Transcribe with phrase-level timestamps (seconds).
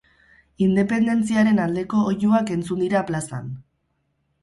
[0.67, 3.57] Independentziaren aldeko oihuak entzun dira plazan.